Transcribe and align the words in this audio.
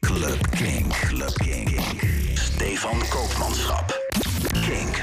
Club 0.00 0.50
Kink. 0.50 0.92
Club 1.08 1.34
Kink. 1.34 1.80
Stefan 2.34 2.98
Koopmanschap. 3.08 3.92
Kink. 4.52 5.02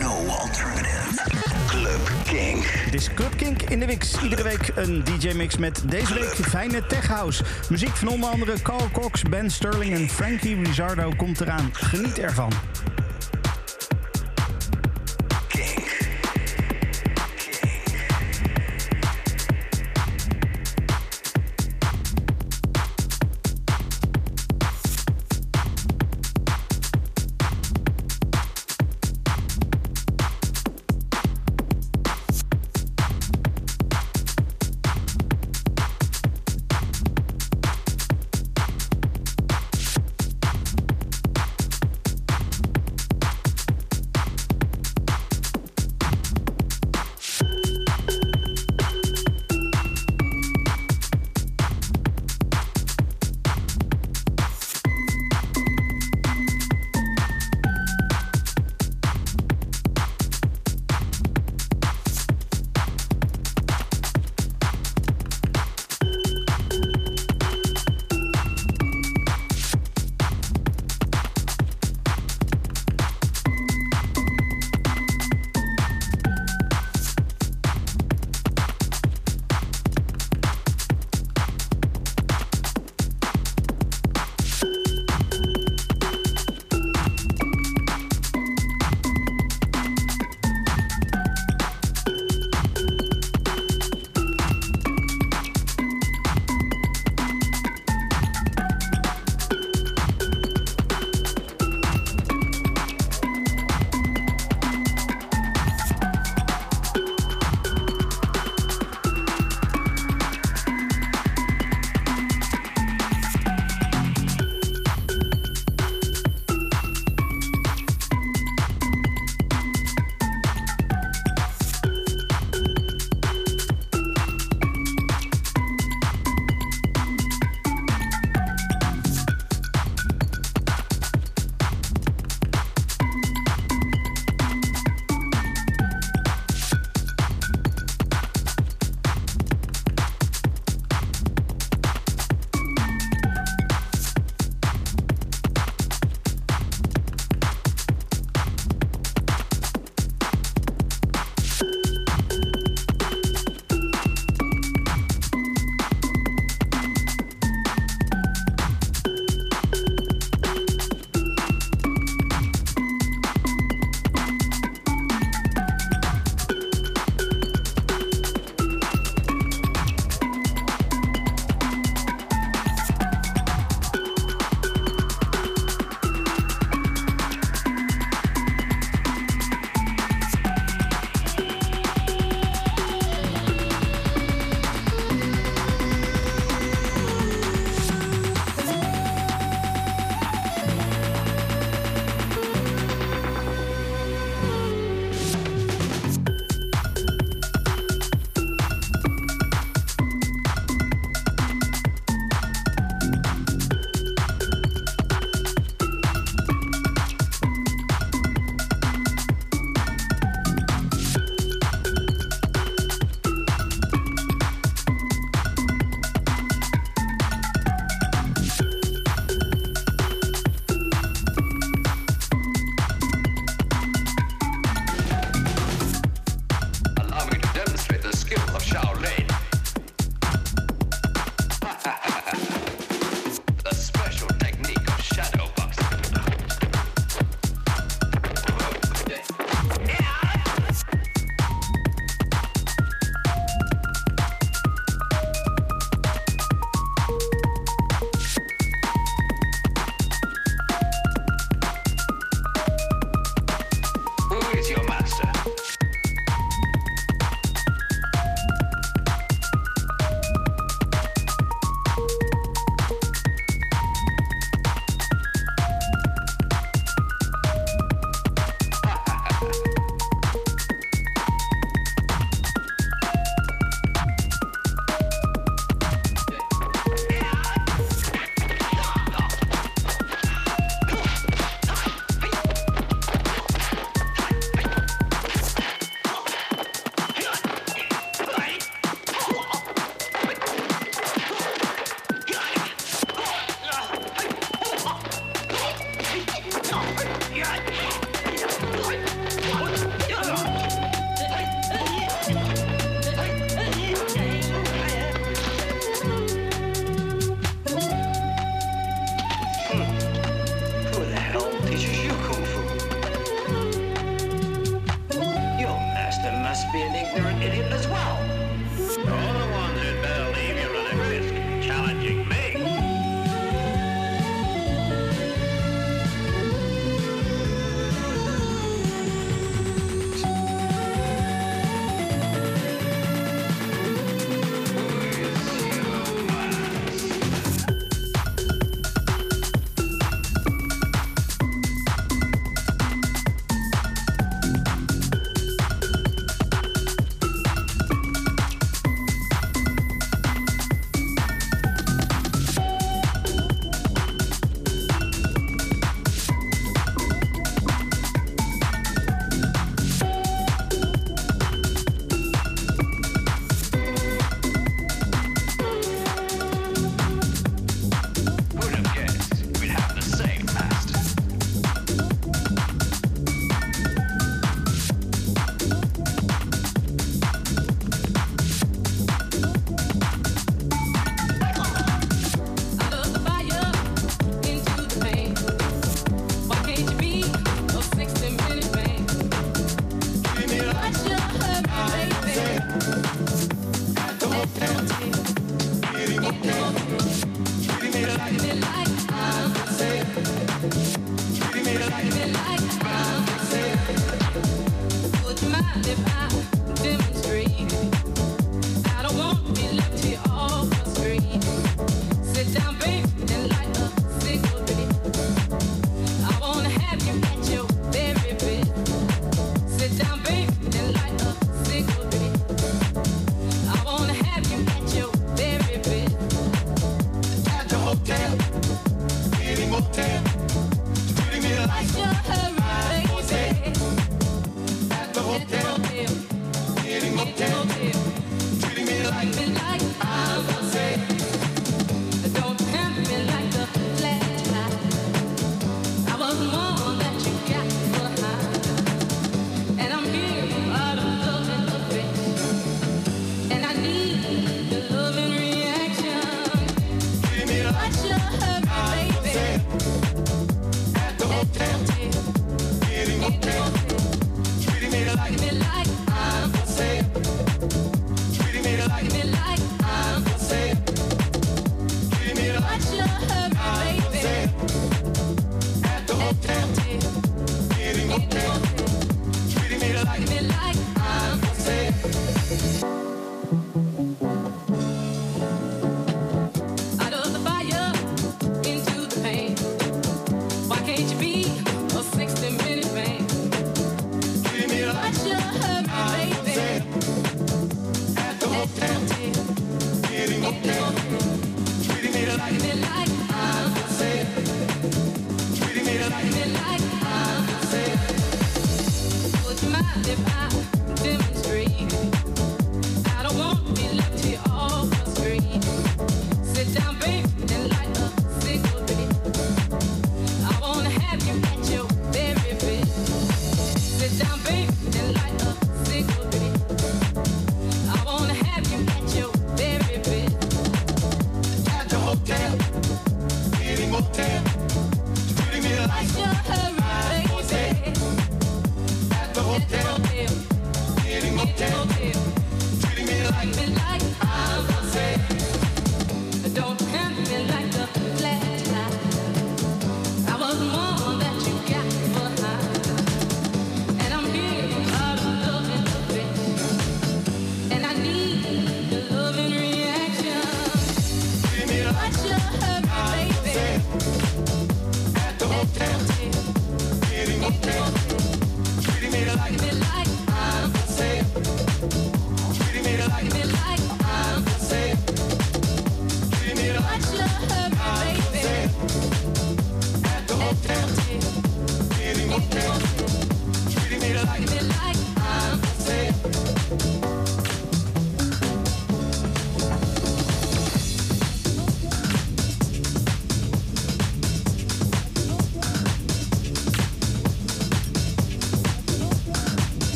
No 0.00 0.26
alternative. 0.28 1.22
Club 1.66 2.00
Kink. 2.24 2.64
Dit 2.90 3.00
is 3.00 3.14
Club 3.14 3.36
Kink 3.36 3.62
in 3.62 3.78
de 3.78 3.86
Wix. 3.86 4.22
Iedere 4.22 4.42
week 4.42 4.72
een 4.74 5.04
DJ-mix 5.04 5.56
met 5.56 5.82
deze 5.86 6.14
week 6.14 6.38
fijne 6.48 6.86
tech 6.86 7.06
house. 7.06 7.44
Muziek 7.68 7.96
van 7.96 8.08
onder 8.08 8.30
andere 8.30 8.62
Carl 8.62 8.88
Cox, 8.92 9.22
Ben 9.22 9.50
Sterling 9.50 9.94
en 9.94 10.08
Frankie 10.08 10.62
Rizzardo 10.62 11.12
komt 11.16 11.40
eraan. 11.40 11.70
Geniet 11.72 12.18
ervan. 12.18 12.52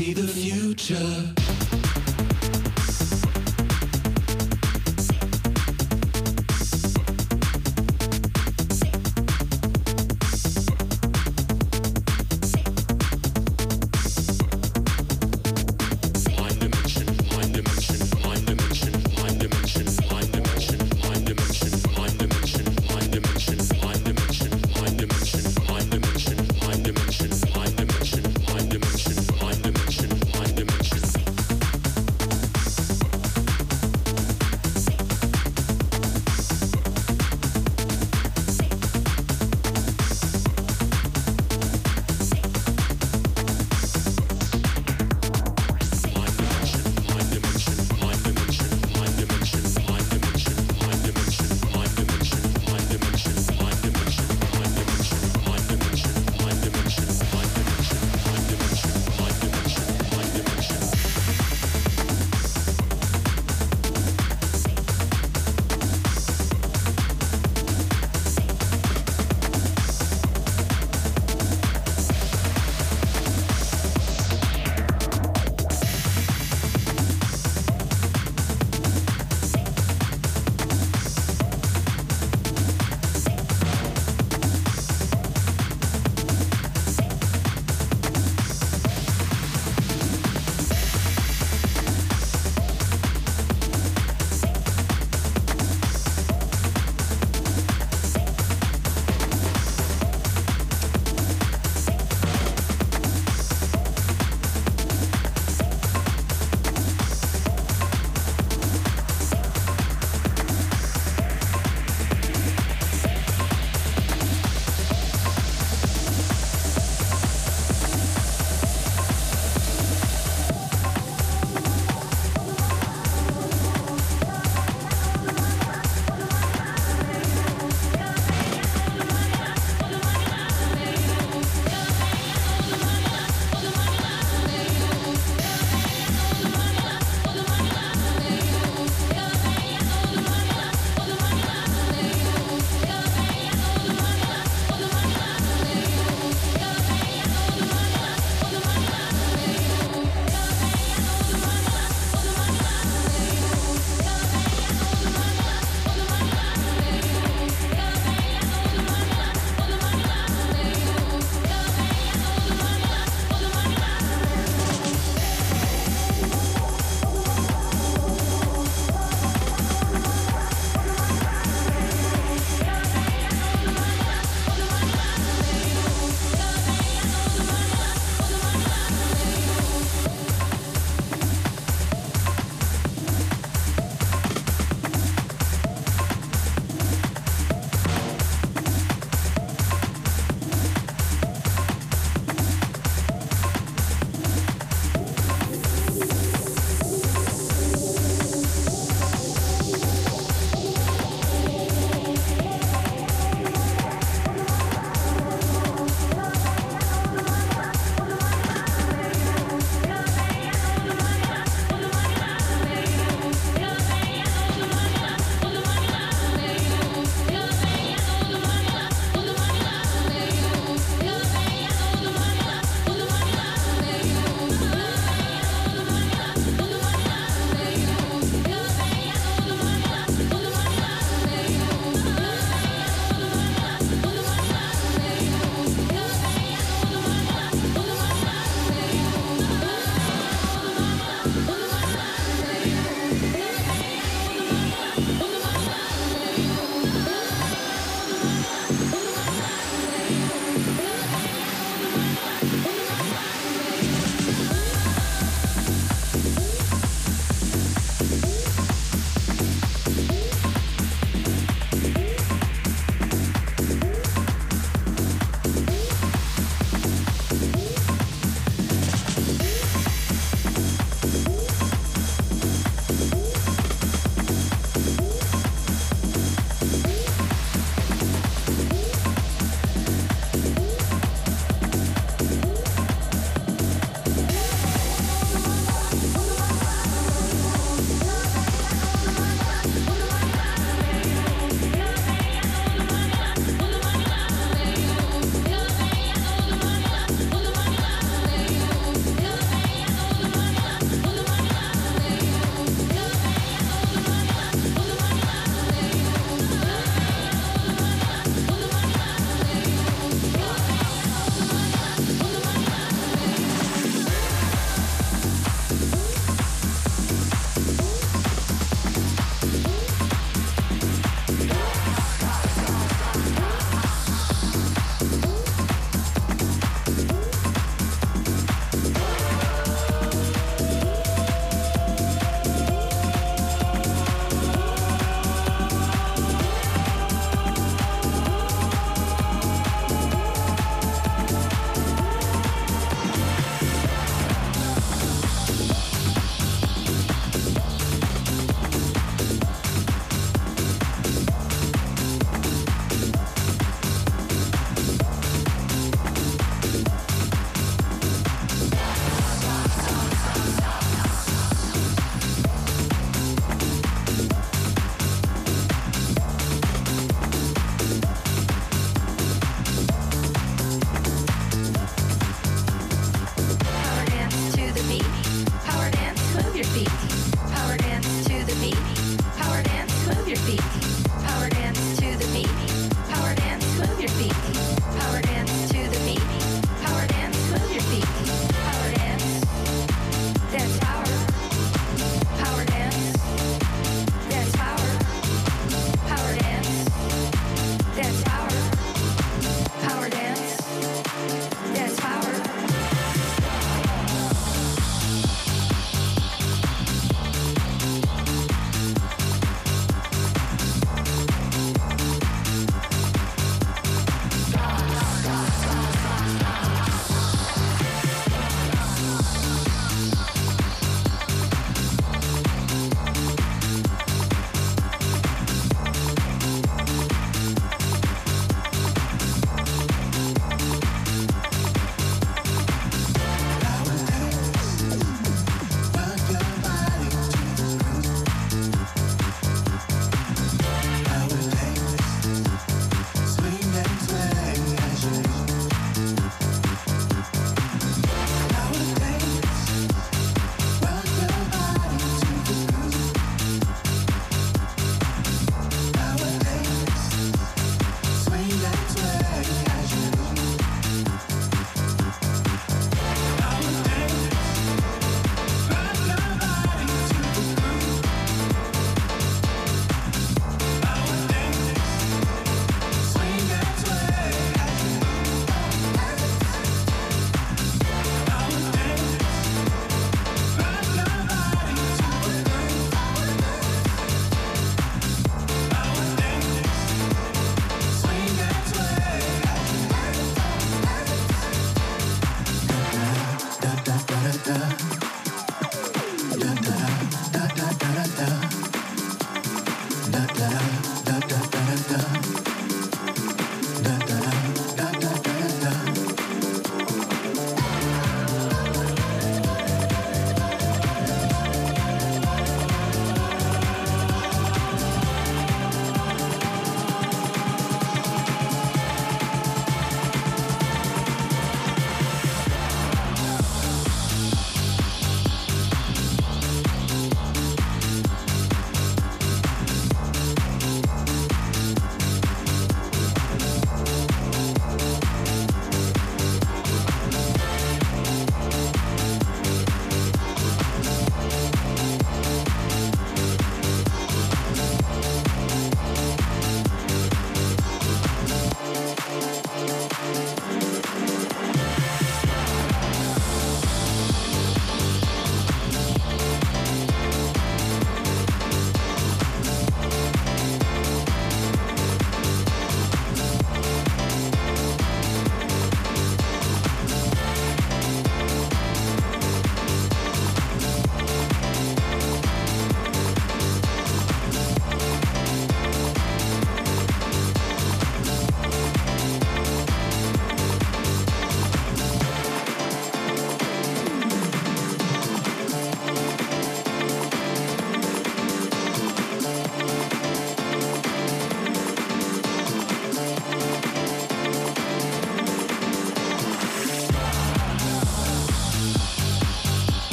See 0.00 0.14
the 0.14 0.26
future. 0.26 1.39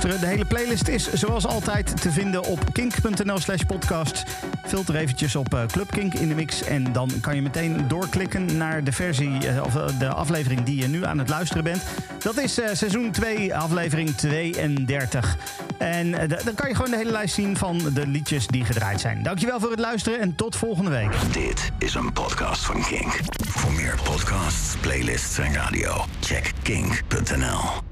De 0.00 0.26
hele 0.26 0.44
playlist 0.44 0.88
is 0.88 1.12
zoals 1.12 1.46
altijd 1.46 2.00
te 2.02 2.10
vinden 2.10 2.44
op 2.44 2.72
kink.nl 2.72 3.38
slash 3.38 3.62
podcast. 3.66 4.24
Filter 4.66 4.96
eventjes 4.96 5.36
op 5.36 5.54
uh, 5.54 5.60
Club 5.66 5.90
Kink 5.90 6.14
in 6.14 6.28
de 6.28 6.34
mix. 6.34 6.62
En 6.62 6.92
dan 6.92 7.10
kan 7.20 7.34
je 7.34 7.42
meteen 7.42 7.88
doorklikken 7.88 8.56
naar 8.56 8.84
de 8.84 8.92
versie 8.92 9.30
uh, 9.30 9.62
of 9.64 9.72
de 9.72 10.08
aflevering 10.08 10.62
die 10.62 10.80
je 10.80 10.86
nu 10.86 11.04
aan 11.04 11.18
het 11.18 11.28
luisteren 11.28 11.64
bent. 11.64 11.82
Dat 12.18 12.38
is 12.38 12.54
seizoen 12.54 13.10
2, 13.10 13.54
aflevering 13.54 14.10
32. 14.10 15.36
En 15.78 16.10
dan 16.28 16.54
kan 16.54 16.68
je 16.68 16.74
gewoon 16.74 16.90
de 16.90 16.96
hele 16.96 17.10
lijst 17.10 17.34
zien 17.34 17.56
van 17.56 17.78
de 17.94 18.06
liedjes 18.06 18.46
die 18.46 18.64
gedraaid 18.64 19.00
zijn. 19.00 19.22
Dankjewel 19.22 19.60
voor 19.60 19.70
het 19.70 19.80
luisteren 19.80 20.20
en 20.20 20.34
tot 20.34 20.56
volgende 20.56 20.90
week. 20.90 21.12
Dit 21.32 21.70
is 21.78 21.94
een 21.94 22.12
podcast 22.12 22.64
van 22.64 22.82
Kink. 22.82 23.20
Voor 23.46 23.72
meer 23.72 23.98
podcasts, 24.04 24.76
playlists 24.80 25.38
en 25.38 25.54
radio, 25.54 26.04
check 26.20 26.52
kink.nl. 26.62 27.85